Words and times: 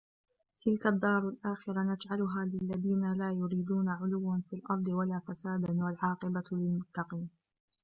تلك 0.65 0.87
الدار 0.87 1.29
الآخرة 1.29 1.79
نجعلها 1.83 2.45
للذين 2.45 3.13
لا 3.13 3.31
يريدون 3.31 3.89
علوا 3.89 4.37
في 4.49 4.55
الأرض 4.55 4.87
ولا 4.87 5.21
فسادا 5.27 5.83
والعاقبة 5.83 6.43
للمتقين 6.51 7.29